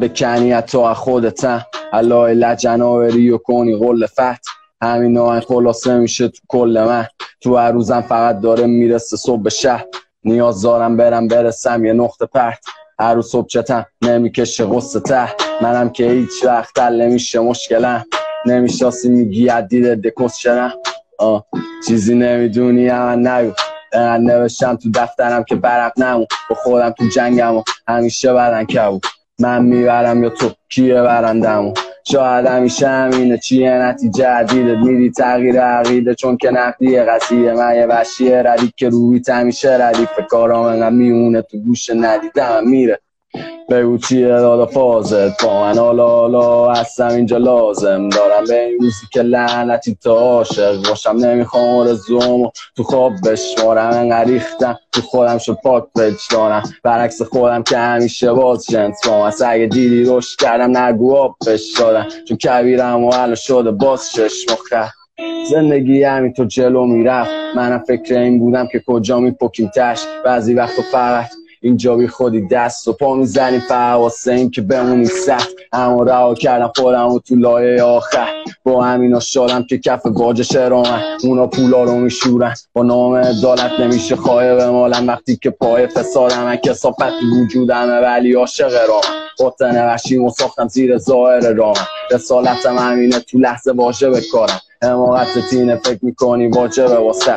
علای 1.95 2.35
لجنا 2.35 2.97
بری 2.97 3.31
و 3.31 3.39
کنی 3.39 3.77
قول 3.77 4.07
فت 4.07 4.47
همین 4.83 5.19
آهنگ 5.19 5.43
خلاصه 5.43 5.99
میشه 5.99 6.29
تو 6.29 6.39
کل 6.49 6.85
من. 6.89 7.07
تو 7.41 7.57
هر 7.57 7.73
روزم 7.73 8.01
فقط 8.01 8.41
داره 8.41 8.67
می‌رسه 8.67 9.17
صبح 9.17 9.49
شهر. 9.49 9.85
نیاز 10.25 10.63
دارم 10.63 10.97
برم 10.97 11.29
برسم 11.29 11.85
یه 11.85 11.93
نقطه 11.93 12.27
پرت. 12.27 12.65
هر 13.01 13.15
روز 13.15 13.31
صبح 13.31 13.47
چتم 13.47 13.87
نمی‌کشه 14.03 14.65
غصه 14.65 15.01
ته. 15.01 15.29
منم 15.63 15.91
که 15.91 16.11
هیچ 16.11 16.45
وقت 16.45 16.79
حل 16.79 17.03
نمیشه 17.03 17.41
مشکلم. 17.41 18.05
نمیشاسی 18.47 19.09
میگی 19.09 19.49
عدید 19.49 19.87
دکس 19.87 20.37
شنم 20.37 20.73
آه 21.19 21.47
چیزی 21.87 22.15
نمی‌دونی 22.15 22.91
من 22.91 23.27
نگو. 23.27 23.53
نوشتم 24.21 24.77
تو 24.77 24.91
دفترم 24.95 25.45
که 25.45 25.55
برق 25.55 25.93
نمون 26.01 26.27
با 26.51 26.57
خودم 26.57 26.91
تو 26.91 27.05
جنگم 27.09 27.57
و 27.57 27.63
همیشه 27.89 28.33
بدن 28.33 28.65
کبو 28.65 29.01
من 29.39 29.65
می‌برم 29.65 30.25
یا 30.25 30.31
تو؟ 30.31 30.51
کیه 30.69 31.03
برندمو 31.03 31.75
شاید 32.05 32.47
همیشه 32.47 32.89
همینه 32.89 33.39
چیه 33.39 33.71
نتیجه 33.71 34.27
عدیدت 34.27 34.79
میری 34.79 35.11
تغییر 35.11 35.61
عقیده 35.61 36.15
چون 36.15 36.37
که 36.37 36.51
نقدیه 36.51 37.05
قصیه 37.05 37.53
من 37.53 37.75
یه 37.75 37.87
وشیه 37.87 38.43
ردیف 38.43 38.71
که 38.77 38.89
روی 38.89 39.23
همیشه 39.29 39.71
ردیف. 39.81 40.09
کارام 40.31 40.65
انقدر 40.65 40.91
میونه 40.91 41.43
تو 41.43 41.59
گوش 41.59 41.91
ندیدم 41.91 42.69
میره. 42.69 43.01
بگو 43.71 43.99
چیه 43.99 44.29
دادا 44.29 44.67
فازت. 44.67 45.45
با 45.45 45.61
من 45.61 45.79
حالا 45.79 46.73
هستم 46.73 47.09
اینجا 47.09 47.37
لازم. 47.37 48.09
دارم 48.09 48.45
به 48.49 48.65
این 48.65 48.79
روزی 48.81 49.07
که 49.13 49.23
لعنتی 49.23 49.97
تا 50.03 50.19
عاشق 50.19 50.89
باشم. 50.89 51.11
نمی‌خوام 51.11 51.79
آرزومو 51.79 52.51
تو 52.77 52.83
خواب 52.83 53.13
بشمارم. 53.27 53.91
انقدر 53.91 54.31
ریختم 54.31 54.79
تو 54.93 55.01
خودم 55.01 55.39
شد 55.39 55.59
پاک 55.63 55.85
دارم 56.31 56.63
برعکس 56.83 57.23
خودم 57.23 57.63
که 57.63 57.79
همیشه 57.79 58.33
باز 58.33 58.67
جنس 58.67 59.07
با 59.07 59.21
من. 59.21 59.33
اگه 59.47 59.67
دیدی 59.67 60.05
روش 60.05 60.37
کردم 60.37 60.77
نگو 60.77 61.17
آب 61.17 61.37
دادم 61.79 62.07
چون 62.29 62.37
کبیرم 62.37 63.05
و 63.05 63.15
الان 63.15 63.35
شده 63.35 63.71
باز 63.71 64.13
شش 64.13 64.47
مخه 64.53 64.93
زندگی 65.51 66.03
همین 66.03 66.33
تو 66.33 66.45
جلو 66.45 66.87
می‌رفت. 66.87 67.31
منم 67.57 67.85
فکر 67.89 68.19
این 68.19 68.39
بودم 68.39 68.67
که 68.73 68.83
کجا 68.87 69.21
میپکیم 69.21 69.71
تش. 69.77 70.05
بعضی 70.25 70.55
وقت 70.55 70.81
فقط 70.93 71.27
اینجا 71.65 71.97
بی 71.97 72.09
خودی 72.09 72.49
دست 72.49 72.89
و 72.89 72.93
پا 72.93 73.15
می‌زنی 73.15 73.59
فواسه 73.59 74.33
این 74.33 74.51
که 74.51 74.63
بمونی 74.63 75.05
سخت. 75.05 75.49
اما 75.73 76.03
رها 76.03 76.35
کردم 76.35 76.73
خودم 76.77 77.09
و 77.09 77.19
تو 77.19 77.35
لایه 77.37 77.83
آخر. 77.83 78.29
با 78.65 78.85
همینا 78.85 79.21
شادم 79.21 79.63
که 79.63 79.79
کف 79.79 80.07
باج 80.07 80.43
شرامن. 80.43 81.03
اونا 81.23 81.47
پولا 81.47 81.85
رو 81.85 81.95
میشورن. 81.95 82.55
با 82.73 82.83
نام 82.83 83.15
عدالت 83.15 83.81
نمیشه 83.81 84.17
خواهی 84.17 84.55
به 84.55 84.71
مالم 84.71 85.09
وقتی 85.09 85.37
که 85.37 85.51
پای 85.51 85.87
فسادم 85.87 86.45
من 86.45 86.57
کسافتی 86.57 87.27
وجودمه 87.43 88.01
ولی 88.01 88.35
عاشق 88.35 88.73
رامن 88.89 89.19
قطع 89.39 90.17
و 90.17 90.31
ساختم 90.31 90.69
زیر 90.69 90.99
ظاهر 90.99 91.41
رامن 91.41 91.87
رسالتم 92.11 92.79
همینه 92.79 93.19
تو 93.19 93.39
لحظه 93.39 93.73
واژه 93.73 94.11
بکارم 94.11 94.61
حماقت 94.83 95.49
تینه 95.51 95.77
فکر 95.77 95.99
می‌کنی 96.03 96.47
واجبه 96.49 96.97
واسه. 96.97 97.37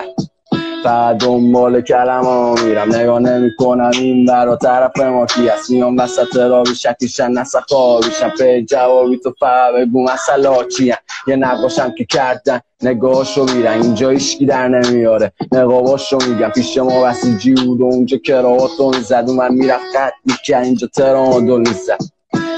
فقط 0.87 1.17
دنبال 1.17 1.81
کلم 1.81 2.55
میرم. 2.65 2.95
نگاه 2.95 3.19
نمی 3.19 3.49
کنم 3.57 3.91
این 3.93 4.25
برا 4.25 4.55
طرف 4.55 4.99
ما 4.99 5.25
کی 5.25 5.47
هست 5.47 5.69
میام 5.69 5.97
وسط 5.97 6.35
را 6.35 6.63
بی 6.63 6.75
شکیشن 6.75 7.31
نسخ 7.31 7.73
آبیشن 7.73 8.31
به 8.39 8.61
جوابی 8.61 9.17
تو 9.17 9.33
فقط 9.39 9.73
بگو 9.75 10.03
مسئله 10.03 10.49
چیه 10.77 10.97
یه 11.27 11.35
نقاشم 11.35 11.93
که 11.97 12.05
کردن. 12.05 12.59
نگاهشو 12.81 13.45
میرن. 13.45 13.81
اینجا 13.81 14.09
ایشکی 14.09 14.45
در 14.45 14.67
نمیاره. 14.67 15.31
نقاباشو 15.51 16.17
میگم. 16.27 16.49
پیش 16.49 16.77
ما 16.77 17.01
وسیجی 17.03 17.53
بود 17.53 17.81
و 17.81 17.85
اونجا 17.85 18.17
کراواتو 18.17 18.89
می‌زد. 18.89 19.29
و 19.29 19.33
من 19.33 19.53
می‌رفت 19.53 19.95
قد 19.95 20.13
میکن 20.25 20.63
اینجا 20.63 20.87
ترامادول 20.87 21.59
می‌زد. 21.59 21.99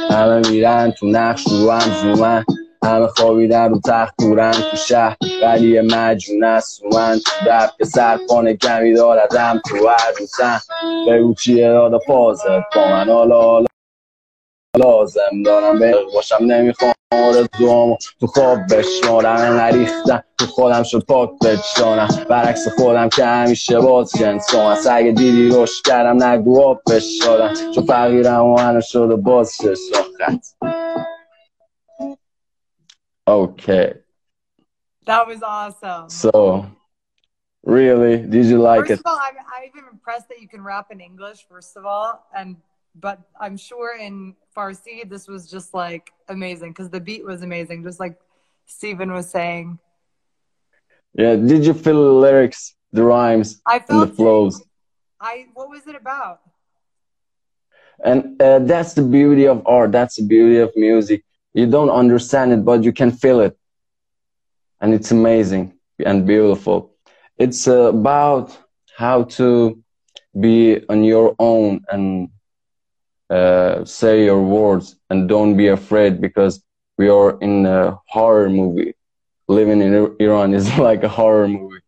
همه 0.09 0.49
میرن 0.49 0.91
تو 0.91 1.07
نقش 1.07 1.43
رو 1.51 1.71
هم 1.71 1.91
زومن 2.01 2.45
همه 2.83 3.07
خوابیدن 3.07 3.69
رو 3.69 3.79
تخت 3.85 4.13
دورن 4.19 4.51
تو 4.51 4.77
شهر. 4.77 5.17
ولی 5.43 5.81
مجون 5.81 6.43
است 6.43 6.83
من 6.93 7.19
تو 7.25 7.45
درد. 7.45 7.73
که 7.77 7.85
سرپان 7.85 8.53
کمی 8.53 8.93
داردم 8.93 9.61
تو 9.69 9.87
هر 9.87 10.11
روزن 10.19 10.59
بگو 11.07 11.33
چیه 11.33 11.67
دادا 11.67 11.99
پازت 11.99 12.45
با 12.75 12.87
من. 12.89 13.09
حالا 13.09 13.41
حالا 13.41 13.65
لازم 14.77 15.43
دارم 15.45 15.79
به 15.79 15.95
باشم. 16.13 16.43
نمی‌خوام 16.43 16.93
آرزوامو 17.13 17.97
تو 18.19 18.27
خواب 18.27 18.59
بشمارم. 18.71 19.37
نریختم. 19.37 20.23
تو 20.37 20.45
خودم 20.45 20.83
شد 20.83 21.05
پاک 21.05 21.29
بچانم 21.45 22.07
برعکس 22.29 22.67
خودم 22.67 23.09
که 23.09 23.25
همیشه 23.25 23.79
باز 23.79 24.11
جنسام 24.19 24.65
از 24.65 24.87
اگه 24.87 25.11
دیدی 25.11 25.49
روش 25.49 25.81
کردم 25.81 26.23
نگو 26.23 26.61
آب 26.61 26.81
بشادم 26.89 27.53
چون 27.75 27.85
فقیرم 27.85 28.45
و 28.45 28.57
هنو 28.57 28.81
شده 28.81 29.15
باز 29.15 29.55
شش 29.61 29.77
Okay. 33.29 33.93
That 35.05 35.27
was 35.27 35.43
awesome. 35.43 36.09
So, 36.09 36.65
really, 37.63 38.17
did 38.17 38.45
you 38.45 38.57
like 38.57 38.87
first 38.87 38.91
it? 38.91 38.95
First 38.95 39.05
of 39.05 39.11
all, 39.11 39.19
I'm, 39.21 39.35
I'm 39.77 39.87
impressed 39.91 40.29
that 40.29 40.41
you 40.41 40.47
can 40.47 40.63
rap 40.63 40.87
in 40.89 40.99
English. 40.99 41.45
First 41.47 41.77
of 41.77 41.85
all, 41.85 42.25
and 42.35 42.57
but 42.95 43.19
I'm 43.39 43.55
sure 43.55 43.95
in 43.95 44.35
Farsi 44.57 45.07
this 45.07 45.27
was 45.27 45.47
just 45.49 45.75
like 45.75 46.11
amazing 46.27 46.71
because 46.71 46.89
the 46.89 46.99
beat 46.99 47.23
was 47.23 47.43
amazing, 47.43 47.83
just 47.83 47.99
like 47.99 48.17
Stephen 48.65 49.13
was 49.13 49.29
saying. 49.29 49.77
Yeah, 51.13 51.35
did 51.35 51.65
you 51.67 51.75
feel 51.75 52.03
the 52.05 52.19
lyrics, 52.19 52.73
the 52.93 53.03
rhymes, 53.03 53.61
I 53.67 53.77
felt 53.77 54.01
and 54.01 54.11
the 54.11 54.15
flows? 54.15 54.63
I 55.21 55.45
what 55.53 55.69
was 55.69 55.85
it 55.85 55.95
about? 55.95 56.41
And 58.03 58.41
uh, 58.41 58.59
that's 58.59 58.93
the 58.93 59.03
beauty 59.03 59.45
of 59.45 59.61
art. 59.67 59.91
That's 59.91 60.15
the 60.15 60.25
beauty 60.25 60.57
of 60.57 60.71
music 60.75 61.23
you 61.59 61.67
don't 61.67 61.89
understand 62.03 62.53
it, 62.53 62.63
but 62.63 62.83
you 62.83 62.93
can 62.93 63.11
feel 63.11 63.39
it. 63.41 63.55
And 64.81 64.93
it's 64.93 65.11
amazing 65.11 65.65
and 66.05 66.25
beautiful. 66.25 66.77
It's 67.37 67.67
about 67.67 68.57
how 68.95 69.23
to 69.37 69.47
be 70.39 70.57
on 70.87 71.03
your 71.03 71.35
own 71.39 71.81
and 71.91 72.29
uh, 73.29 73.85
say 73.85 74.25
your 74.25 74.41
words 74.41 74.95
and 75.09 75.27
don't 75.27 75.55
be 75.57 75.67
afraid 75.67 76.21
because 76.21 76.63
we 76.97 77.09
are 77.09 77.37
in 77.39 77.65
a 77.65 77.97
horror 78.07 78.49
movie. 78.49 78.93
Living 79.47 79.81
in 79.81 80.15
Iran 80.19 80.53
is 80.53 80.65
like 80.87 81.03
a 81.03 81.09
horror 81.09 81.47
movie. 81.47 81.81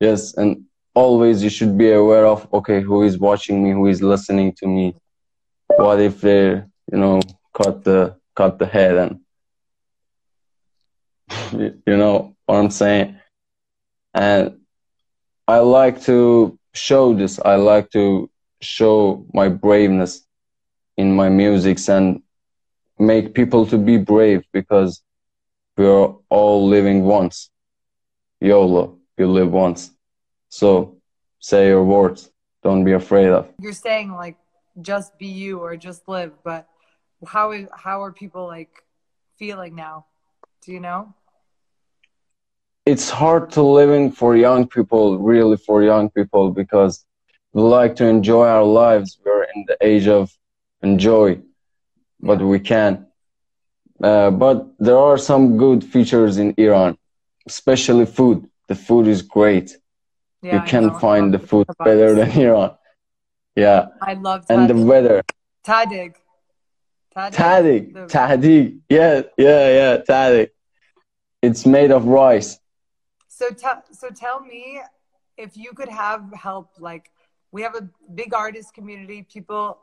Yes, 0.00 0.36
and 0.36 0.64
always 0.94 1.42
you 1.42 1.50
should 1.50 1.76
be 1.76 1.90
aware 1.92 2.26
of 2.26 2.38
okay, 2.52 2.80
who 2.80 3.02
is 3.02 3.18
watching 3.18 3.62
me, 3.64 3.70
who 3.72 3.86
is 3.86 4.02
listening 4.02 4.52
to 4.60 4.66
me. 4.66 4.94
What 5.76 6.00
if 6.00 6.20
they, 6.20 6.46
you 6.92 6.98
know, 7.02 7.20
cut 7.54 7.84
the 7.84 8.16
cut 8.36 8.58
the 8.58 8.66
head 8.66 8.96
and 8.96 9.20
you 11.86 11.96
know 11.96 12.36
what 12.46 12.56
I'm 12.56 12.70
saying? 12.70 13.18
And 14.14 14.58
I 15.48 15.58
like 15.58 16.02
to 16.02 16.58
show 16.74 17.14
this. 17.14 17.40
I 17.44 17.56
like 17.56 17.90
to 17.90 18.30
show 18.60 19.26
my 19.32 19.48
braveness 19.48 20.24
in 20.96 21.14
my 21.14 21.28
musics 21.28 21.88
and 21.88 22.22
make 22.98 23.34
people 23.34 23.66
to 23.66 23.78
be 23.78 23.96
brave 23.98 24.44
because 24.52 25.02
we 25.76 25.86
are 25.86 26.16
all 26.30 26.66
living 26.66 27.04
once. 27.04 27.50
YOLO, 28.40 28.98
you 29.18 29.26
live 29.26 29.50
once. 29.52 29.90
So 30.48 30.96
say 31.40 31.68
your 31.68 31.84
words. 31.84 32.30
Don't 32.62 32.84
be 32.84 32.92
afraid 32.92 33.28
of. 33.28 33.48
You're 33.60 33.72
saying 33.72 34.12
like 34.12 34.36
just 34.80 35.18
be 35.18 35.26
you 35.26 35.58
or 35.60 35.76
just 35.76 36.08
live, 36.08 36.32
but 36.42 36.68
how 37.24 37.52
is 37.52 37.68
how 37.72 38.02
are 38.02 38.12
people 38.12 38.46
like 38.46 38.84
feeling 39.38 39.74
now? 39.74 40.06
Do 40.62 40.72
you 40.72 40.80
know? 40.80 41.14
It's 42.84 43.10
hard 43.10 43.50
to 43.52 43.62
living 43.62 44.12
for 44.12 44.36
young 44.36 44.68
people, 44.68 45.18
really 45.18 45.56
for 45.56 45.82
young 45.82 46.08
people, 46.10 46.50
because 46.50 47.04
we 47.52 47.62
like 47.62 47.96
to 47.96 48.06
enjoy 48.06 48.46
our 48.46 48.64
lives. 48.64 49.18
We're 49.24 49.44
in 49.54 49.64
the 49.66 49.76
age 49.80 50.06
of 50.06 50.32
enjoy, 50.82 51.40
but 52.20 52.40
we 52.40 52.60
can. 52.60 53.06
Uh, 54.02 54.30
but 54.30 54.66
there 54.78 54.98
are 54.98 55.18
some 55.18 55.56
good 55.56 55.82
features 55.82 56.36
in 56.36 56.54
Iran, 56.58 56.98
especially 57.46 58.06
food. 58.06 58.48
The 58.68 58.74
food 58.74 59.06
is 59.06 59.22
great. 59.22 59.76
Yeah, 60.42 60.54
you 60.54 60.60
can't 60.68 61.00
find 61.00 61.32
the 61.32 61.38
food 61.38 61.66
better 61.82 62.14
than 62.14 62.30
Iran. 62.32 62.76
Yeah. 63.56 63.86
I 64.02 64.14
love 64.14 64.44
And 64.50 64.68
the 64.68 64.76
weather. 64.76 65.22
Tadig. 65.66 66.14
Tadig. 67.16 67.94
Tadig. 68.08 68.80
Yeah, 68.90 69.22
yeah, 69.38 69.68
yeah, 69.70 69.96
Tadig. 69.98 70.50
It's 71.42 71.64
made 71.64 71.90
of 71.90 72.04
rice. 72.04 72.58
So 73.28 73.50
tell 73.50 73.82
so 73.90 74.08
tell 74.10 74.40
me 74.40 74.80
if 75.36 75.56
you 75.56 75.72
could 75.72 75.88
have 75.88 76.32
help 76.32 76.70
like 76.78 77.10
we 77.52 77.62
have 77.62 77.74
a 77.74 77.88
big 78.14 78.34
artist 78.34 78.74
community, 78.74 79.22
people 79.22 79.78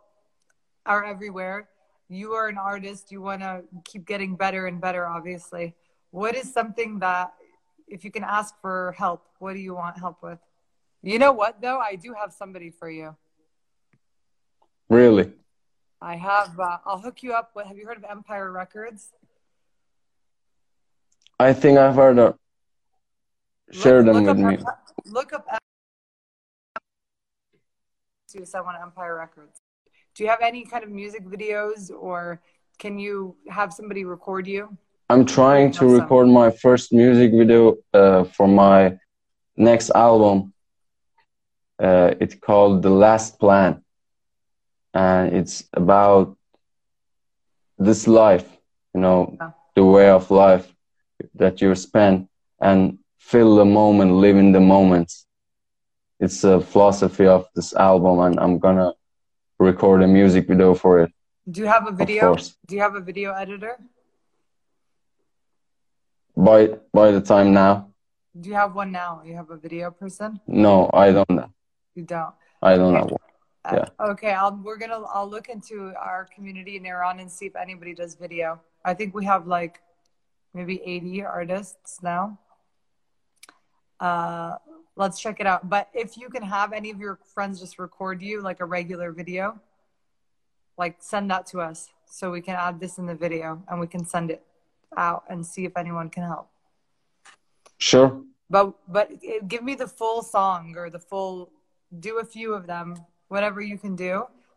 are 0.86 1.04
everywhere. 1.06 1.70
You 2.10 2.34
are 2.34 2.48
an 2.48 2.58
artist, 2.58 3.12
you 3.12 3.22
want 3.22 3.42
to 3.42 3.64
keep 3.86 4.06
getting 4.06 4.36
better 4.36 4.68
and 4.68 4.80
better 4.80 5.08
obviously. 5.08 5.76
What 6.12 6.36
is 6.36 6.52
something 6.54 7.00
that 7.00 7.34
if 7.88 8.04
you 8.04 8.12
can 8.12 8.24
ask 8.24 8.54
for 8.62 8.94
help, 8.98 9.26
what 9.40 9.54
do 9.54 9.60
you 9.60 9.74
want 9.74 9.98
help 9.98 10.22
with? 10.22 10.40
You 11.02 11.18
know 11.20 11.32
what 11.32 11.62
though? 11.62 11.80
I 11.80 11.96
do 11.96 12.14
have 12.14 12.34
somebody 12.34 12.70
for 12.70 12.90
you. 12.90 13.16
Really? 14.90 15.32
I 16.04 16.16
have. 16.18 16.60
Uh, 16.60 16.78
I'll 16.86 17.00
hook 17.00 17.24
you 17.24 17.34
up. 17.34 17.52
with 17.56 17.66
Have 17.66 17.78
you 17.78 17.86
heard 17.86 17.96
of 17.98 18.04
Empire 18.04 18.52
Records? 18.52 19.12
I 21.40 21.54
think 21.54 21.80
I've 21.80 21.96
heard 21.96 22.20
of. 22.20 22.38
Share 23.72 24.04
Look- 24.04 24.14
them 24.14 24.26
look 24.26 24.36
with 24.36 24.46
up 24.46 24.52
me. 24.52 24.66
Look 25.06 25.34
up. 25.34 25.48
To 28.32 28.46
someone 28.46 28.76
Empire 28.82 29.16
Records. 29.16 29.62
Do 30.16 30.24
you 30.24 30.30
have 30.30 30.42
any 30.42 30.66
kind 30.66 30.84
of 30.84 30.90
music 30.90 31.26
videos, 31.26 31.90
or 31.90 32.42
can 32.80 33.00
you 33.00 33.36
have 33.50 33.72
somebody 33.74 34.04
record 34.04 34.46
you? 34.46 34.76
I'm 35.10 35.26
trying 35.26 35.72
to 35.74 35.86
Awesome. 35.86 36.00
record 36.02 36.28
my 36.28 36.50
first 36.52 36.92
music 36.92 37.32
video 37.32 37.78
uh, 37.94 38.24
for 38.26 38.48
my 38.48 38.98
next 39.56 39.92
album. 39.92 40.54
Uh, 41.82 42.14
it's 42.20 42.36
called 42.36 42.82
The 42.82 42.90
Last 42.90 43.40
Plan, 43.40 43.83
and 44.94 45.34
it's 45.36 45.64
about 45.74 46.38
this 47.78 48.08
life, 48.08 48.48
you 48.94 49.02
know, 49.02 49.36
Yeah. 49.40 49.52
the 49.76 49.84
way 49.86 50.10
of 50.10 50.30
life 50.32 50.74
that 51.36 51.62
you 51.62 51.74
spend, 51.76 52.28
and 52.60 53.00
feel 53.18 53.56
the 53.56 53.66
moment, 53.66 54.12
live 54.14 54.38
in 54.38 54.52
the 54.52 54.60
moments. 54.60 55.26
It's 56.20 56.44
a 56.44 56.60
philosophy 56.62 57.26
of 57.28 57.48
this 57.56 57.74
album, 57.76 58.20
and 58.20 58.40
I'm 58.40 58.60
gonna 58.60 58.94
record 59.60 60.04
a 60.04 60.08
music 60.08 60.48
video 60.48 60.74
for 60.76 61.00
it, 61.04 61.12
Do 61.50 61.60
you 61.62 61.68
have 61.68 61.88
a 61.88 61.92
video? 61.92 62.36
Do 62.68 62.76
you 62.76 62.82
have 62.82 62.96
a 62.96 63.02
video 63.02 63.34
editor? 63.34 63.78
By 66.36 66.80
by 66.94 67.12
the 67.12 67.22
time 67.22 67.54
now, 67.54 67.90
Do 68.40 68.50
you 68.50 68.56
have 68.56 68.74
one 68.76 68.92
now? 68.92 69.22
You 69.26 69.36
have 69.36 69.50
a 69.52 69.58
video 69.58 69.92
person? 69.92 70.40
no, 70.48 70.90
I 70.94 71.12
don't 71.12 71.30
know. 71.30 71.50
You 71.96 72.04
don't. 72.04 72.34
I 72.62 72.78
don't 72.78 72.96
Okay. 72.96 73.16
Know. 73.66 73.70
Uh, 73.70 73.76
Yeah. 73.76 74.06
Okay, 74.12 74.32
I'll 74.32 74.56
we're 74.64 74.78
gonna 74.78 75.02
I'll 75.14 75.30
look 75.30 75.50
into 75.50 75.94
our 75.98 76.28
community 76.34 76.78
in 76.78 76.86
Iran 76.86 77.20
and 77.20 77.32
see 77.32 77.46
if 77.46 77.56
anybody 77.56 77.94
does 77.94 78.16
video. 78.16 78.60
I 78.86 78.94
think 78.94 79.14
we 79.16 79.26
have 79.26 79.48
like 79.48 79.80
maybe 80.54 80.82
80 80.84 81.24
artists 81.24 82.02
now. 82.04 82.38
Uh, 84.00 84.58
let's 84.96 85.20
check 85.20 85.40
it 85.40 85.48
out. 85.48 85.70
But 85.70 85.90
if 85.94 86.18
you 86.18 86.30
can 86.30 86.44
have 86.44 86.74
any 86.74 86.92
of 86.92 87.00
your 87.00 87.20
friends 87.34 87.60
just 87.60 87.80
record 87.80 88.22
you 88.22 88.42
like 88.42 88.60
a 88.60 88.66
regular 88.66 89.12
video, 89.12 89.60
like 90.78 90.98
send 91.00 91.32
that 91.32 91.46
to 91.48 91.62
us 91.62 91.90
so 92.06 92.32
we 92.32 92.42
can 92.42 92.56
add 92.56 92.80
this 92.80 92.98
in 92.98 93.06
the 93.06 93.16
video 93.16 93.64
and 93.70 93.80
we 93.80 93.88
can 93.88 94.06
send 94.06 94.30
it 94.30 94.46
out 94.98 95.24
and 95.30 95.46
see 95.46 95.66
if 95.66 95.76
anyone 95.78 96.10
can 96.10 96.24
help. 96.24 96.50
Sure. 97.78 98.22
But 98.50 98.74
but 98.88 99.10
give 99.48 99.64
me 99.64 99.76
the 99.76 99.88
full 99.88 100.22
song 100.22 100.76
or 100.78 100.90
the 100.90 101.00
full. 101.00 101.52
Do 102.00 102.20
a 102.20 102.26
few 102.26 102.54
of 102.54 102.66
them, 102.66 102.96
whatever 103.34 103.60
you 103.72 103.78
can 103.84 103.94
do, 104.08 104.14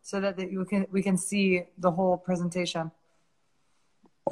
so 0.08 0.14
that, 0.22 0.34
that 0.38 0.48
you 0.54 0.62
can 0.70 0.82
we 0.96 1.02
can 1.08 1.16
see 1.30 1.46
the 1.84 1.90
whole 1.96 2.16
presentation, 2.28 2.84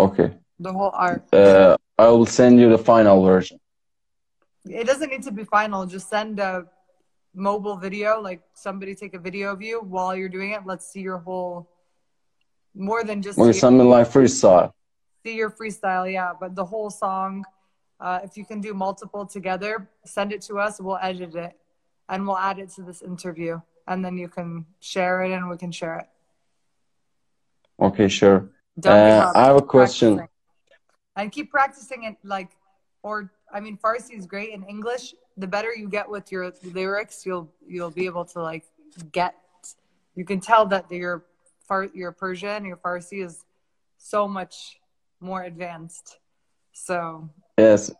Okay. 0.06 0.28
the 0.66 0.72
whole 0.78 0.92
art. 1.06 1.22
Uh, 1.32 1.76
I 2.04 2.06
will 2.14 2.26
send 2.40 2.52
you 2.60 2.68
the 2.76 2.82
final 2.92 3.16
version. 3.32 3.58
It 4.80 4.86
doesn't 4.90 5.10
need 5.14 5.24
to 5.28 5.32
be 5.40 5.44
final. 5.58 5.80
Just 5.96 6.06
send 6.16 6.32
a 6.50 6.52
mobile 7.48 7.76
video, 7.86 8.20
like 8.28 8.40
somebody 8.66 8.92
take 9.02 9.14
a 9.20 9.22
video 9.28 9.46
of 9.54 9.60
you 9.68 9.76
while 9.94 10.12
you're 10.18 10.34
doing 10.38 10.50
it. 10.56 10.60
Let's 10.70 10.86
see 10.92 11.02
your 11.10 11.20
whole. 11.26 11.54
More 12.88 13.02
than 13.08 13.22
just 13.26 13.36
see, 13.38 13.52
something 13.66 13.88
like 13.96 14.08
freestyle. 14.14 14.68
see 15.24 15.34
your 15.42 15.50
freestyle, 15.58 16.06
yeah. 16.18 16.30
But 16.42 16.50
the 16.60 16.66
whole 16.72 16.90
song, 17.04 17.30
uh, 18.04 18.18
if 18.26 18.32
you 18.38 18.44
can 18.50 18.60
do 18.68 18.72
multiple 18.86 19.24
together, 19.36 19.72
send 20.16 20.28
it 20.36 20.42
to 20.48 20.52
us. 20.64 20.72
We'll 20.84 21.02
edit 21.10 21.34
it, 21.46 21.52
and 22.10 22.18
we'll 22.26 22.42
add 22.50 22.58
it 22.58 22.70
to 22.76 22.82
this 22.88 23.00
interview, 23.12 23.54
and 23.86 24.04
then 24.04 24.16
you 24.16 24.28
can 24.28 24.66
share 24.80 25.22
it, 25.22 25.32
and 25.32 25.48
we 25.48 25.56
can 25.56 25.72
share 25.72 25.98
it. 25.98 26.06
Okay, 27.80 28.08
sure. 28.08 28.48
Uh. 28.84 29.32
I 29.34 29.46
have 29.46 29.56
a 29.56 29.62
question. 29.62 30.16
practicing. 30.16 30.28
And 31.16 31.30
keep 31.30 31.50
practicing 31.50 32.04
it, 32.04 32.16
like, 32.24 32.50
or 33.02 33.30
I 33.52 33.60
mean, 33.60 33.78
Farsi 33.78 34.18
is 34.18 34.26
great 34.26 34.50
in 34.50 34.64
English. 34.64 35.14
The 35.36 35.46
better 35.46 35.72
you 35.74 35.88
get 35.88 36.08
with 36.08 36.32
your 36.32 36.52
lyrics, 36.72 37.24
you'll 37.24 37.52
you'll 37.66 37.90
be 37.90 38.06
able 38.06 38.24
to 38.26 38.42
like 38.42 38.64
get. 39.12 39.34
You 40.16 40.24
can 40.24 40.40
tell 40.40 40.66
that 40.66 40.90
your 40.90 41.24
far 41.68 41.84
your 41.94 42.12
Persian, 42.12 42.64
your 42.64 42.76
Farsi 42.76 43.24
is 43.24 43.44
so 43.98 44.26
much 44.26 44.80
more 45.20 45.44
advanced. 45.44 46.18
So 46.72 47.28
Yes, 47.58 47.92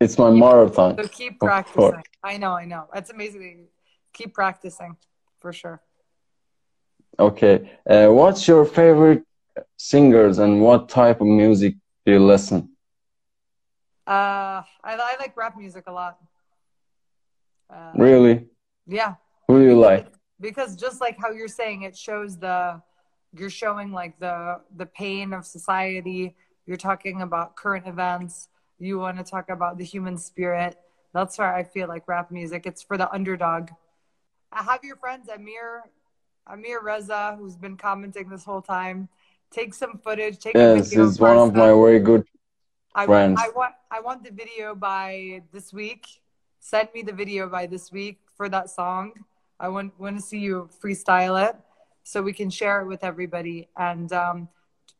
it's 0.00 0.16
my 0.18 0.30
marathon. 0.30 0.96
so 0.96 1.08
keep 1.08 1.38
practicing. 1.38 2.02
I 2.22 2.38
know, 2.38 2.52
I 2.52 2.64
know. 2.64 2.88
It's 2.94 3.10
amazing. 3.10 3.66
Keep 4.12 4.32
practicing 4.34 4.96
for 5.44 5.52
sure. 5.52 5.78
Okay. 7.18 7.70
Uh, 7.88 8.08
what's 8.08 8.48
your 8.48 8.64
favorite 8.64 9.22
singers 9.76 10.38
and 10.38 10.62
what 10.62 10.88
type 10.88 11.20
of 11.20 11.26
music 11.26 11.74
do 12.06 12.12
you 12.12 12.18
listen? 12.34 12.70
Uh, 14.06 14.64
I, 14.88 14.92
I 15.12 15.16
like 15.20 15.36
rap 15.36 15.54
music 15.58 15.84
a 15.86 15.92
lot. 15.92 16.18
Uh, 17.68 17.92
Really? 17.94 18.46
Yeah. 18.86 19.16
Who 19.48 19.58
do 19.60 19.64
you 19.70 19.78
like? 19.78 20.06
because 20.40 20.76
just 20.76 21.00
like 21.00 21.16
how 21.22 21.30
you're 21.30 21.56
saying 21.62 21.82
it 21.82 21.96
shows 21.96 22.30
the 22.38 22.80
you're 23.38 23.56
showing 23.62 23.92
like 23.92 24.18
the 24.18 24.60
the 24.80 24.86
pain 24.86 25.32
of 25.32 25.46
society 25.46 26.34
you're 26.66 26.82
talking 26.90 27.22
about 27.22 27.54
current 27.62 27.86
events 27.86 28.48
you 28.80 28.98
want 28.98 29.16
to 29.16 29.22
talk 29.34 29.48
about 29.48 29.78
the 29.78 29.84
human 29.84 30.16
spirit 30.18 30.72
that's 31.16 31.38
why 31.38 31.50
i 31.60 31.62
feel 31.74 31.86
like 31.94 32.02
rap 32.08 32.32
music 32.32 32.66
it's 32.70 32.82
for 32.82 32.96
the 33.02 33.08
underdog 33.18 33.62
i 34.54 34.62
have 34.62 34.82
your 34.82 34.96
friends 34.96 35.28
amir 35.28 35.84
amir 36.46 36.80
reza 36.82 37.36
who's 37.38 37.56
been 37.56 37.76
commenting 37.76 38.28
this 38.28 38.44
whole 38.44 38.62
time 38.62 39.08
take 39.50 39.74
some 39.74 39.98
footage 39.98 40.38
take 40.38 40.54
a 40.54 40.58
Yes, 40.58 40.88
video 40.88 41.06
he's 41.06 41.20
one 41.20 41.36
of 41.36 41.54
my 41.54 41.66
very 41.66 42.00
good. 42.00 42.26
I, 42.94 43.06
friends. 43.06 43.40
I 43.42 43.48
want 43.50 43.74
I 43.90 44.00
want 44.00 44.22
the 44.22 44.30
video 44.30 44.74
by 44.74 45.42
this 45.52 45.72
week. 45.72 46.06
Send 46.60 46.88
me 46.94 47.02
the 47.02 47.12
video 47.12 47.48
by 47.48 47.66
this 47.66 47.90
week 47.90 48.20
for 48.36 48.48
that 48.48 48.70
song. 48.70 49.12
I 49.58 49.68
want 49.68 49.98
want 49.98 50.16
to 50.16 50.22
see 50.22 50.38
you 50.38 50.68
freestyle 50.82 51.48
it 51.48 51.56
so 52.04 52.22
we 52.22 52.32
can 52.32 52.50
share 52.50 52.80
it 52.82 52.86
with 52.86 53.02
everybody. 53.02 53.68
And 53.76 54.12
um, 54.12 54.48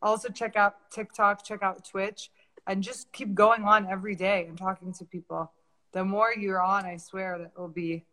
also 0.01 0.29
check 0.29 0.55
out 0.57 0.91
TikTok, 0.91 1.45
check 1.45 1.63
out 1.63 1.85
Twitch, 1.85 2.31
and 2.67 2.83
just 2.83 3.11
keep 3.13 3.33
going 3.33 3.63
on 3.63 3.87
every 3.87 4.15
day 4.15 4.45
and 4.47 4.57
talking 4.57 4.91
to 4.93 5.05
people. 5.05 5.51
The 5.93 6.03
more 6.03 6.33
you're 6.33 6.61
on, 6.61 6.85
I 6.85 6.97
swear 6.97 7.37
that 7.37 7.45
it 7.55 7.59
will 7.59 7.69
be. 7.69 8.03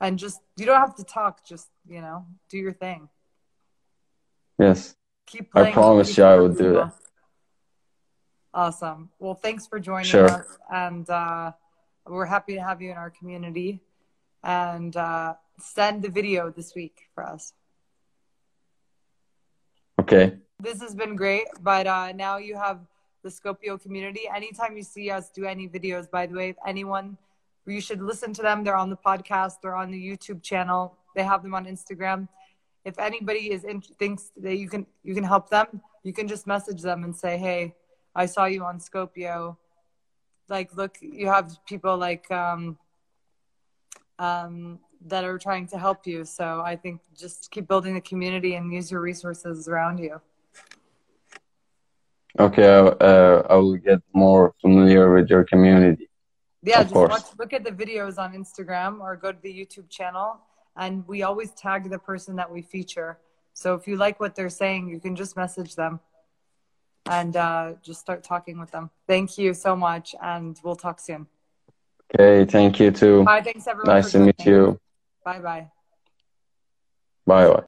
And 0.00 0.18
just 0.18 0.40
you 0.56 0.66
don't 0.66 0.80
have 0.80 0.96
to 0.96 1.04
talk. 1.04 1.44
Just 1.44 1.68
you 1.88 2.00
know, 2.00 2.26
do 2.48 2.58
your 2.58 2.72
thing. 2.72 3.08
Yes. 4.58 4.96
Keep 5.26 5.50
I 5.54 5.60
playing. 5.62 5.74
promise 5.74 6.16
you 6.16 6.24
I 6.24 6.36
will 6.36 6.48
do 6.48 6.72
that. 6.74 6.92
Awesome. 8.52 9.10
Well, 9.18 9.34
thanks 9.34 9.66
for 9.66 9.78
joining 9.78 10.06
Sure. 10.06 10.28
us, 10.28 10.46
and 10.72 11.08
uh, 11.08 11.52
we're 12.06 12.26
happy 12.26 12.54
to 12.54 12.60
have 12.62 12.82
you 12.82 12.90
in 12.90 12.96
our 12.96 13.10
community. 13.10 13.80
And 14.42 14.96
uh, 14.96 15.34
send 15.58 16.02
the 16.02 16.08
video 16.08 16.50
this 16.50 16.74
week 16.74 17.08
for 17.14 17.22
us. 17.24 17.52
Okay. 20.00 20.38
This 20.58 20.80
has 20.80 20.94
been 20.94 21.14
great, 21.14 21.46
but 21.62 21.86
uh, 21.86 22.12
now 22.12 22.38
you 22.38 22.56
have 22.56 22.80
the 23.22 23.28
Scopio 23.28 23.80
community. 23.80 24.22
Anytime 24.34 24.76
you 24.76 24.82
see 24.82 25.10
us 25.10 25.28
do 25.30 25.44
any 25.44 25.68
videos, 25.68 26.10
by 26.10 26.26
the 26.26 26.34
way, 26.34 26.48
if 26.48 26.56
anyone, 26.66 27.18
you 27.66 27.80
should 27.80 28.02
listen 28.02 28.32
to 28.34 28.42
them. 28.42 28.64
They're 28.64 28.76
on 28.76 28.90
the 28.90 28.96
podcast. 28.96 29.54
They're 29.62 29.74
on 29.74 29.90
the 29.90 29.98
YouTube 29.98 30.42
channel. 30.42 30.96
They 31.14 31.22
have 31.22 31.42
them 31.42 31.54
on 31.54 31.66
Instagram. 31.66 32.28
If 32.84 32.98
anybody 32.98 33.52
is 33.52 33.64
in, 33.64 33.80
thinks 33.80 34.32
that 34.38 34.56
you 34.56 34.68
can 34.68 34.86
you 35.02 35.14
can 35.14 35.24
help 35.24 35.50
them, 35.50 35.82
you 36.02 36.12
can 36.12 36.26
just 36.28 36.46
message 36.46 36.80
them 36.80 37.04
and 37.04 37.14
say, 37.14 37.36
"Hey, 37.36 37.74
I 38.14 38.26
saw 38.26 38.46
you 38.46 38.64
on 38.64 38.78
Scopio. 38.78 39.56
Like, 40.48 40.74
look, 40.74 40.96
you 41.00 41.26
have 41.26 41.58
people 41.66 41.96
like 41.96 42.30
um, 42.30 42.78
um, 44.18 44.80
that 45.06 45.24
are 45.24 45.38
trying 45.38 45.66
to 45.68 45.78
help 45.78 46.06
you. 46.06 46.24
So 46.24 46.62
I 46.64 46.74
think 46.76 47.02
just 47.16 47.50
keep 47.50 47.68
building 47.68 47.94
the 47.94 48.00
community 48.00 48.54
and 48.54 48.72
use 48.72 48.90
your 48.90 49.00
resources 49.00 49.68
around 49.68 49.98
you." 49.98 50.20
Okay. 52.38 52.64
Uh, 53.00 53.42
I 53.50 53.56
will 53.56 53.76
get 53.76 54.00
more 54.14 54.54
familiar 54.60 55.12
with 55.12 55.28
your 55.28 55.44
community. 55.44 56.09
Yeah, 56.62 56.80
Of 56.80 56.84
just 56.86 56.94
course. 56.94 57.10
watch, 57.10 57.24
look 57.38 57.52
at 57.52 57.64
the 57.64 57.70
videos 57.70 58.18
on 58.18 58.34
Instagram 58.34 59.00
or 59.00 59.16
go 59.16 59.32
to 59.32 59.38
the 59.40 59.52
YouTube 59.52 59.88
channel. 59.88 60.38
And 60.76 61.06
we 61.08 61.22
always 61.22 61.50
tag 61.52 61.90
the 61.90 61.98
person 61.98 62.36
that 62.36 62.50
we 62.50 62.62
feature. 62.62 63.18
So 63.54 63.74
if 63.74 63.86
you 63.88 63.96
like 63.96 64.20
what 64.20 64.34
they're 64.34 64.48
saying, 64.50 64.88
you 64.88 65.00
can 65.00 65.16
just 65.16 65.36
message 65.36 65.74
them 65.74 66.00
and 67.06 67.36
uh, 67.36 67.72
just 67.82 68.00
start 68.00 68.22
talking 68.22 68.58
with 68.58 68.70
them. 68.70 68.90
Thank 69.06 69.38
you 69.38 69.54
so 69.54 69.74
much. 69.74 70.14
And 70.22 70.58
we'll 70.62 70.76
talk 70.76 71.00
soon. 71.00 71.26
Okay. 72.14 72.44
Thank 72.50 72.78
you 72.80 72.90
too. 72.90 73.24
Bye. 73.24 73.42
Thanks, 73.42 73.66
everyone. 73.66 73.94
Nice 73.94 74.12
to 74.12 74.18
meet 74.20 74.44
you. 74.44 74.78
Bye 75.24 75.40
bye. 75.40 75.70
Bye 77.26 77.48
bye. 77.48 77.64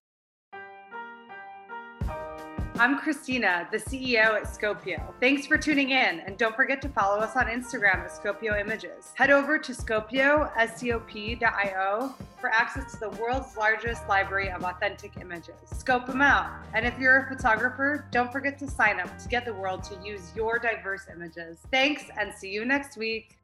I'm 2.83 2.99
Christina, 2.99 3.68
the 3.71 3.79
CEO 3.79 4.35
at 4.35 4.42
Scopio. 4.42 5.14
Thanks 5.21 5.47
for 5.47 5.57
tuning 5.57 5.90
in, 5.90 6.18
and 6.18 6.37
don't 6.37 6.57
forget 6.57 6.83
to 6.83 6.88
follow 6.88 7.21
us 7.21 7.37
on 7.37 7.47
Instagram 7.47 7.99
at 7.99 8.11
Scopio 8.11 8.61
Images. 8.61 9.12
Head 9.14 9.31
over 9.31 9.57
to 9.57 9.71
Scopio, 9.73 10.51
S-C-O-P.io 10.57 12.14
for 12.40 12.51
access 12.51 12.90
to 12.95 12.99
the 12.99 13.11
world's 13.11 13.57
largest 13.57 14.09
library 14.09 14.51
of 14.51 14.64
authentic 14.64 15.12
images. 15.21 15.55
Scope 15.66 16.09
them 16.09 16.21
out. 16.21 16.51
And 16.75 16.85
if 16.85 16.99
you're 16.99 17.18
a 17.18 17.29
photographer, 17.29 18.09
don't 18.11 18.33
forget 18.33 18.59
to 18.59 18.66
sign 18.66 18.99
up 18.99 19.16
to 19.16 19.29
get 19.29 19.45
the 19.45 19.55
world 19.55 19.85
to 19.85 19.97
use 20.05 20.33
your 20.35 20.59
diverse 20.59 21.07
images. 21.09 21.59
Thanks, 21.71 22.03
and 22.18 22.35
see 22.35 22.51
you 22.51 22.64
next 22.64 22.97
week. 22.97 23.38